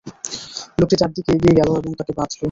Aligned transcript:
লোকটি 0.79 0.95
তার 0.97 1.11
দিকে 1.15 1.29
এগিয়ে 1.33 1.57
গেল 1.59 1.69
এবং 1.79 1.91
তাকে 1.99 2.13
বাঁধল। 2.17 2.37